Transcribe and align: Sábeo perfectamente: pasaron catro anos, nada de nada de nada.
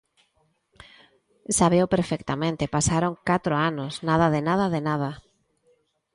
Sábeo 1.57 1.85
perfectamente: 1.95 2.71
pasaron 2.75 3.13
catro 3.29 3.55
anos, 3.69 3.93
nada 4.07 4.27
de 4.33 4.41
nada 4.49 4.65
de 4.75 4.81
nada. 4.89 5.11